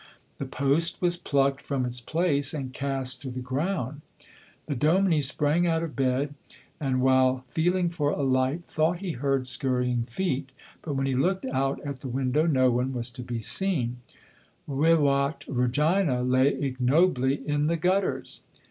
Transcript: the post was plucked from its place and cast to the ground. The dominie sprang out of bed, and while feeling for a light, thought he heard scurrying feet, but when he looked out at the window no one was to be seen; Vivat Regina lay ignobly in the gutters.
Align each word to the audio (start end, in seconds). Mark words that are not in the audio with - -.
the 0.39 0.47
post 0.47 0.99
was 0.99 1.15
plucked 1.15 1.61
from 1.61 1.85
its 1.85 2.01
place 2.01 2.55
and 2.55 2.73
cast 2.73 3.21
to 3.21 3.29
the 3.29 3.39
ground. 3.39 4.01
The 4.65 4.73
dominie 4.73 5.21
sprang 5.21 5.67
out 5.67 5.83
of 5.83 5.95
bed, 5.95 6.33
and 6.79 7.01
while 7.01 7.43
feeling 7.47 7.87
for 7.89 8.09
a 8.09 8.23
light, 8.23 8.63
thought 8.65 8.97
he 8.97 9.11
heard 9.11 9.45
scurrying 9.45 10.05
feet, 10.05 10.49
but 10.81 10.93
when 10.95 11.05
he 11.05 11.13
looked 11.13 11.45
out 11.45 11.79
at 11.85 11.99
the 11.99 12.07
window 12.09 12.47
no 12.47 12.71
one 12.71 12.93
was 12.93 13.11
to 13.11 13.21
be 13.21 13.39
seen; 13.41 13.97
Vivat 14.67 15.45
Regina 15.47 16.23
lay 16.23 16.47
ignobly 16.55 17.47
in 17.47 17.67
the 17.67 17.77
gutters. 17.77 18.41